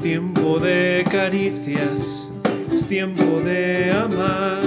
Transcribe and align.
Es 0.00 0.04
tiempo 0.04 0.58
de 0.58 1.04
caricias, 1.10 2.32
es 2.72 2.86
tiempo 2.86 3.42
de 3.44 3.92
amar, 3.92 4.62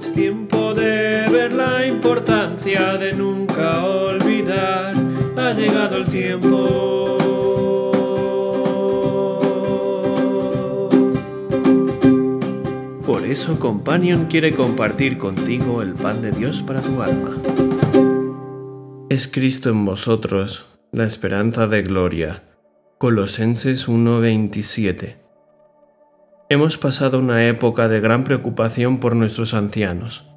es 0.00 0.14
tiempo 0.14 0.72
de 0.72 1.28
ver 1.30 1.52
la 1.52 1.86
importancia 1.86 2.96
de 2.96 3.12
nunca 3.12 3.84
olvidar. 3.84 4.94
Ha 5.36 5.52
llegado 5.52 5.98
el 5.98 6.06
tiempo. 6.06 7.18
Por 13.04 13.26
eso 13.26 13.58
Companion 13.58 14.24
quiere 14.24 14.54
compartir 14.54 15.18
contigo 15.18 15.82
el 15.82 15.92
pan 15.92 16.22
de 16.22 16.32
Dios 16.32 16.62
para 16.62 16.80
tu 16.80 17.02
alma. 17.02 17.36
Es 19.10 19.28
Cristo 19.28 19.68
en 19.68 19.84
vosotros, 19.84 20.64
la 20.92 21.04
esperanza 21.04 21.66
de 21.66 21.82
gloria. 21.82 22.49
Colosenses 23.00 23.88
1:27 23.88 25.16
Hemos 26.50 26.76
pasado 26.76 27.18
una 27.18 27.46
época 27.46 27.88
de 27.88 27.98
gran 27.98 28.24
preocupación 28.24 28.98
por 28.98 29.16
nuestros 29.16 29.54
ancianos. 29.54 30.28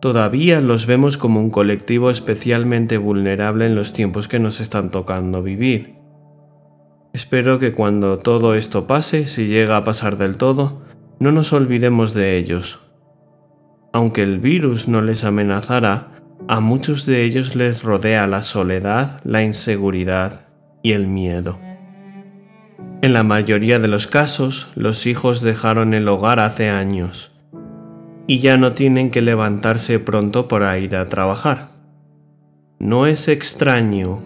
Todavía 0.00 0.62
los 0.62 0.86
vemos 0.86 1.18
como 1.18 1.38
un 1.38 1.50
colectivo 1.50 2.10
especialmente 2.10 2.96
vulnerable 2.96 3.66
en 3.66 3.74
los 3.74 3.92
tiempos 3.92 4.26
que 4.26 4.38
nos 4.38 4.60
están 4.60 4.90
tocando 4.90 5.42
vivir. 5.42 5.96
Espero 7.12 7.58
que 7.58 7.74
cuando 7.74 8.16
todo 8.16 8.54
esto 8.54 8.86
pase, 8.86 9.26
si 9.26 9.46
llega 9.46 9.76
a 9.76 9.82
pasar 9.82 10.16
del 10.16 10.38
todo, 10.38 10.80
no 11.18 11.30
nos 11.30 11.52
olvidemos 11.52 12.14
de 12.14 12.38
ellos. 12.38 12.88
Aunque 13.92 14.22
el 14.22 14.38
virus 14.38 14.88
no 14.88 15.02
les 15.02 15.24
amenazará, 15.24 16.22
a 16.48 16.60
muchos 16.60 17.04
de 17.04 17.24
ellos 17.24 17.54
les 17.54 17.82
rodea 17.82 18.26
la 18.26 18.40
soledad, 18.40 19.20
la 19.24 19.42
inseguridad 19.42 20.48
y 20.82 20.92
el 20.92 21.06
miedo. 21.06 21.67
En 23.00 23.12
la 23.12 23.22
mayoría 23.22 23.78
de 23.78 23.86
los 23.86 24.08
casos, 24.08 24.72
los 24.74 25.06
hijos 25.06 25.40
dejaron 25.40 25.94
el 25.94 26.08
hogar 26.08 26.40
hace 26.40 26.68
años 26.68 27.32
y 28.26 28.40
ya 28.40 28.56
no 28.56 28.72
tienen 28.72 29.10
que 29.10 29.22
levantarse 29.22 30.00
pronto 30.00 30.48
para 30.48 30.76
ir 30.78 30.96
a 30.96 31.06
trabajar. 31.06 31.70
No 32.80 33.06
es 33.06 33.28
extraño 33.28 34.20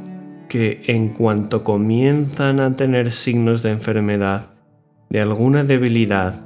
que 0.48 0.83
en 0.87 1.11
cuanto 1.11 1.64
comienzan 1.64 2.61
a 2.61 2.75
tener 2.75 3.12
signos 3.12 3.62
de 3.62 3.70
enfermedad, 3.70 4.51
de 5.11 5.20
alguna 5.20 5.64
debilidad, 5.64 6.45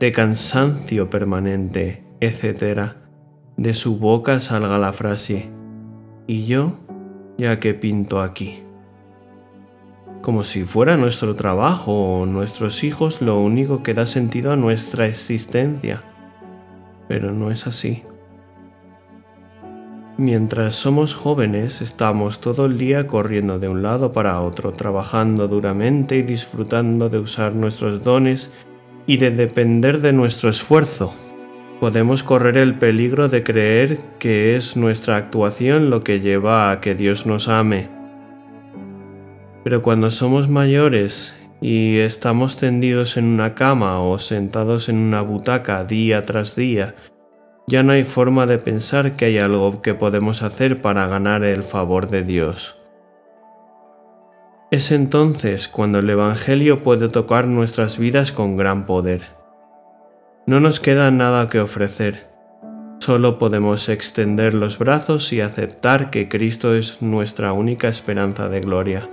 de 0.00 0.10
cansancio 0.10 1.10
permanente, 1.10 2.04
etc., 2.20 2.92
de 3.56 3.74
su 3.74 3.98
boca 3.98 4.40
salga 4.40 4.78
la 4.78 4.92
frase, 4.92 5.48
¿y 6.26 6.44
yo? 6.46 6.80
Ya 7.38 7.60
que 7.60 7.72
pinto 7.74 8.20
aquí. 8.20 8.61
Como 10.22 10.44
si 10.44 10.62
fuera 10.64 10.96
nuestro 10.96 11.34
trabajo 11.34 12.20
o 12.20 12.26
nuestros 12.26 12.84
hijos 12.84 13.20
lo 13.20 13.40
único 13.40 13.82
que 13.82 13.92
da 13.92 14.06
sentido 14.06 14.52
a 14.52 14.56
nuestra 14.56 15.08
existencia. 15.08 16.02
Pero 17.08 17.32
no 17.32 17.50
es 17.50 17.66
así. 17.66 18.04
Mientras 20.18 20.76
somos 20.76 21.14
jóvenes 21.14 21.82
estamos 21.82 22.40
todo 22.40 22.66
el 22.66 22.78
día 22.78 23.08
corriendo 23.08 23.58
de 23.58 23.66
un 23.66 23.82
lado 23.82 24.12
para 24.12 24.40
otro, 24.40 24.70
trabajando 24.70 25.48
duramente 25.48 26.16
y 26.16 26.22
disfrutando 26.22 27.08
de 27.08 27.18
usar 27.18 27.54
nuestros 27.54 28.04
dones 28.04 28.52
y 29.06 29.16
de 29.16 29.32
depender 29.32 30.00
de 30.00 30.12
nuestro 30.12 30.50
esfuerzo. 30.50 31.12
Podemos 31.80 32.22
correr 32.22 32.58
el 32.58 32.76
peligro 32.76 33.28
de 33.28 33.42
creer 33.42 33.98
que 34.20 34.54
es 34.54 34.76
nuestra 34.76 35.16
actuación 35.16 35.90
lo 35.90 36.04
que 36.04 36.20
lleva 36.20 36.70
a 36.70 36.80
que 36.80 36.94
Dios 36.94 37.26
nos 37.26 37.48
ame. 37.48 38.01
Pero 39.64 39.82
cuando 39.82 40.10
somos 40.10 40.48
mayores 40.48 41.34
y 41.60 41.98
estamos 41.98 42.56
tendidos 42.56 43.16
en 43.16 43.24
una 43.26 43.54
cama 43.54 44.02
o 44.02 44.18
sentados 44.18 44.88
en 44.88 44.96
una 44.96 45.22
butaca 45.22 45.84
día 45.84 46.22
tras 46.22 46.56
día, 46.56 46.96
ya 47.68 47.82
no 47.82 47.92
hay 47.92 48.04
forma 48.04 48.46
de 48.46 48.58
pensar 48.58 49.14
que 49.14 49.26
hay 49.26 49.38
algo 49.38 49.80
que 49.82 49.94
podemos 49.94 50.42
hacer 50.42 50.82
para 50.82 51.06
ganar 51.06 51.44
el 51.44 51.62
favor 51.62 52.08
de 52.08 52.24
Dios. 52.24 52.76
Es 54.72 54.90
entonces 54.90 55.68
cuando 55.68 56.00
el 56.00 56.10
Evangelio 56.10 56.78
puede 56.78 57.08
tocar 57.08 57.46
nuestras 57.46 57.98
vidas 57.98 58.32
con 58.32 58.56
gran 58.56 58.84
poder. 58.84 59.22
No 60.46 60.58
nos 60.58 60.80
queda 60.80 61.10
nada 61.10 61.46
que 61.48 61.60
ofrecer, 61.60 62.26
solo 62.98 63.38
podemos 63.38 63.88
extender 63.88 64.54
los 64.54 64.78
brazos 64.78 65.32
y 65.32 65.40
aceptar 65.40 66.10
que 66.10 66.28
Cristo 66.28 66.74
es 66.74 67.00
nuestra 67.00 67.52
única 67.52 67.88
esperanza 67.88 68.48
de 68.48 68.60
gloria. 68.60 69.08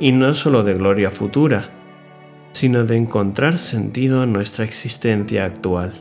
Y 0.00 0.12
no 0.12 0.34
solo 0.34 0.62
de 0.64 0.74
gloria 0.74 1.10
futura, 1.10 1.70
sino 2.52 2.84
de 2.84 2.96
encontrar 2.96 3.58
sentido 3.58 4.24
en 4.24 4.32
nuestra 4.32 4.64
existencia 4.64 5.44
actual. 5.44 5.92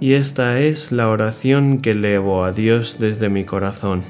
Y 0.00 0.14
esta 0.14 0.60
es 0.60 0.92
la 0.92 1.08
oración 1.08 1.80
que 1.80 1.90
elevo 1.90 2.44
a 2.44 2.52
Dios 2.52 2.98
desde 2.98 3.28
mi 3.28 3.44
corazón 3.44 4.04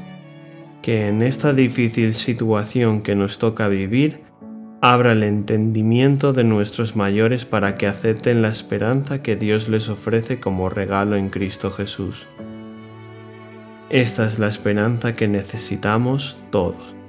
que 0.82 1.08
en 1.08 1.22
esta 1.22 1.52
difícil 1.52 2.14
situación 2.14 3.02
que 3.02 3.14
nos 3.14 3.38
toca 3.38 3.68
vivir, 3.68 4.20
abra 4.80 5.12
el 5.12 5.22
entendimiento 5.22 6.32
de 6.32 6.44
nuestros 6.44 6.96
mayores 6.96 7.44
para 7.44 7.76
que 7.76 7.86
acepten 7.86 8.40
la 8.40 8.48
esperanza 8.48 9.22
que 9.22 9.36
Dios 9.36 9.68
les 9.68 9.88
ofrece 9.88 10.40
como 10.40 10.70
regalo 10.70 11.16
en 11.16 11.28
Cristo 11.28 11.70
Jesús. 11.70 12.28
Esta 13.90 14.24
es 14.24 14.38
la 14.38 14.48
esperanza 14.48 15.14
que 15.14 15.28
necesitamos 15.28 16.38
todos. 16.50 16.99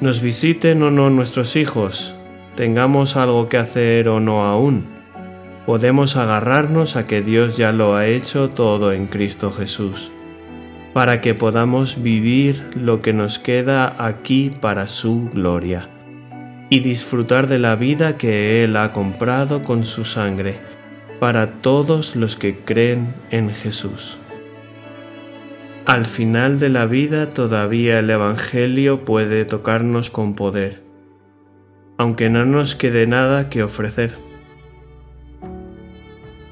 Nos 0.00 0.20
visiten 0.20 0.82
o 0.82 0.90
no 0.90 1.08
nuestros 1.10 1.56
hijos, 1.56 2.14
tengamos 2.54 3.16
algo 3.16 3.48
que 3.48 3.56
hacer 3.56 4.08
o 4.08 4.20
no 4.20 4.44
aún, 4.44 4.84
podemos 5.64 6.16
agarrarnos 6.16 6.96
a 6.96 7.06
que 7.06 7.22
Dios 7.22 7.56
ya 7.56 7.72
lo 7.72 7.96
ha 7.96 8.06
hecho 8.06 8.50
todo 8.50 8.92
en 8.92 9.06
Cristo 9.06 9.50
Jesús 9.50 10.12
para 10.96 11.20
que 11.20 11.34
podamos 11.34 12.02
vivir 12.02 12.62
lo 12.74 13.02
que 13.02 13.12
nos 13.12 13.38
queda 13.38 14.02
aquí 14.02 14.50
para 14.62 14.88
su 14.88 15.28
gloria 15.28 15.90
y 16.70 16.80
disfrutar 16.80 17.48
de 17.48 17.58
la 17.58 17.76
vida 17.76 18.16
que 18.16 18.62
Él 18.62 18.78
ha 18.78 18.92
comprado 18.92 19.62
con 19.62 19.84
su 19.84 20.06
sangre 20.06 20.58
para 21.20 21.60
todos 21.60 22.16
los 22.16 22.36
que 22.36 22.60
creen 22.60 23.14
en 23.30 23.50
Jesús. 23.50 24.18
Al 25.86 26.04
final 26.04 26.58
de 26.58 26.68
la 26.68 26.86
vida 26.86 27.30
todavía 27.30 28.00
el 28.00 28.10
Evangelio 28.10 29.04
puede 29.04 29.44
tocarnos 29.44 30.10
con 30.10 30.34
poder, 30.34 30.82
aunque 31.96 32.28
no 32.28 32.44
nos 32.44 32.74
quede 32.74 33.06
nada 33.06 33.48
que 33.48 33.62
ofrecer 33.62 34.26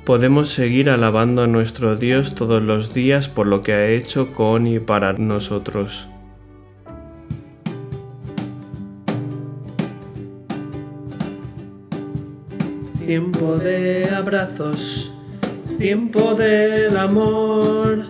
podemos 0.04 0.50
seguir 0.50 0.90
alabando 0.90 1.42
a 1.42 1.46
nuestro 1.46 1.96
Dios 1.96 2.34
todos 2.34 2.62
los 2.62 2.92
días 2.92 3.28
por 3.28 3.46
lo 3.46 3.62
que 3.62 3.72
ha 3.72 3.88
hecho 3.88 4.32
con 4.32 4.66
y 4.66 4.78
para 4.78 5.14
nosotros. 5.14 6.08
Tiempo 13.06 13.56
de 13.56 14.08
abrazos, 14.10 15.12
tiempo 15.78 16.34
del 16.34 16.96
amor, 16.96 18.04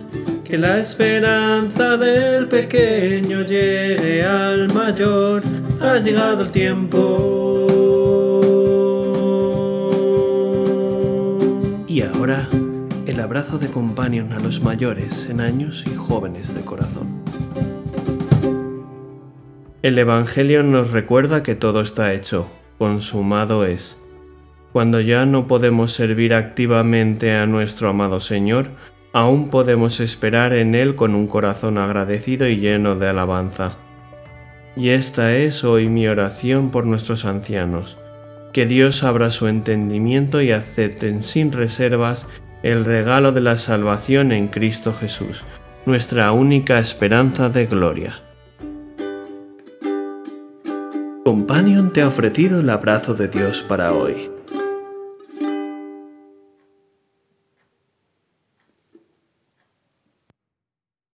que 0.45 0.57
la 0.59 0.77
esperanza 0.77 1.97
del 1.97 2.47
pequeño 2.47 3.41
llegue 3.41 4.23
al 4.23 4.71
mayor, 4.71 5.41
ha 5.81 5.97
llegado 5.97 6.43
el 6.43 6.51
tiempo. 6.51 7.01
Y 11.87 12.01
ahora, 12.01 12.47
el 13.07 13.19
abrazo 13.19 13.57
de 13.57 13.69
companion 13.69 14.31
a 14.33 14.39
los 14.39 14.61
mayores 14.61 15.27
en 15.29 15.41
años 15.41 15.83
y 15.91 15.95
jóvenes 15.95 16.53
de 16.53 16.61
corazón. 16.61 17.07
El 19.81 19.97
Evangelio 19.97 20.61
nos 20.61 20.91
recuerda 20.91 21.41
que 21.41 21.55
todo 21.55 21.81
está 21.81 22.13
hecho, 22.13 22.47
consumado 22.77 23.65
es. 23.65 23.97
Cuando 24.71 24.99
ya 24.99 25.25
no 25.25 25.47
podemos 25.47 25.93
servir 25.93 26.33
activamente 26.33 27.35
a 27.35 27.45
nuestro 27.45 27.89
amado 27.89 28.19
Señor, 28.19 28.67
aún 29.15 29.49
podemos 29.49 30.01
esperar 30.01 30.51
en 30.51 30.75
Él 30.75 30.95
con 30.95 31.15
un 31.15 31.27
corazón 31.27 31.77
agradecido 31.77 32.49
y 32.49 32.57
lleno 32.57 32.97
de 32.97 33.07
alabanza. 33.07 33.77
Y 34.75 34.89
esta 34.89 35.33
es 35.33 35.63
hoy 35.63 35.87
mi 35.87 36.05
oración 36.05 36.69
por 36.69 36.85
nuestros 36.85 37.23
ancianos 37.23 37.97
que 38.51 38.65
Dios 38.65 39.03
abra 39.03 39.31
su 39.31 39.47
entendimiento 39.47 40.41
y 40.41 40.51
acepten 40.51 41.23
sin 41.23 41.53
reservas 41.53 42.27
el 42.61 42.83
regalo 42.83 43.31
de 43.31 43.39
la 43.39 43.57
salvación 43.57 44.33
en 44.33 44.49
Cristo 44.49 44.93
Jesús, 44.93 45.45
nuestra 45.85 46.33
única 46.33 46.79
esperanza 46.79 47.47
de 47.47 47.67
gloria. 47.67 48.21
Companion 51.23 51.93
te 51.93 52.01
ha 52.01 52.07
ofrecido 52.09 52.59
el 52.59 52.69
abrazo 52.69 53.13
de 53.13 53.29
Dios 53.29 53.61
para 53.61 53.93
hoy. 53.93 54.34